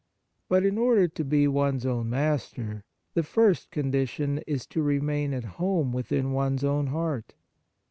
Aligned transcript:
But, 0.49 0.65
in 0.65 0.79
order 0.79 1.07
to 1.07 1.23
be 1.23 1.47
one 1.47 1.75
s 1.75 1.85
own 1.85 2.09
master, 2.09 2.85
the 3.13 3.21
first 3.21 3.69
condition 3.69 4.39
is 4.47 4.65
to 4.65 4.81
remain 4.81 5.31
at 5.31 5.43
home 5.43 5.93
within 5.93 6.31
one 6.31 6.55
s 6.55 6.63
own 6.63 6.87
heart. 6.87 7.35